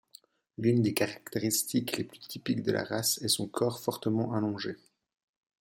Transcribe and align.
L'une 0.57 0.81
des 0.81 0.95
caractéristiques 0.95 1.95
les 1.95 2.03
plus 2.03 2.17
typiques 2.17 2.63
de 2.63 2.71
la 2.71 2.83
race 2.83 3.19
est 3.21 3.27
son 3.27 3.47
corps 3.47 3.79
fortement 3.81 4.33
allongé. 4.33 4.77